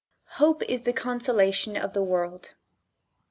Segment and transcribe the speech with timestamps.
[0.41, 2.55] Hope is the consolation of the world.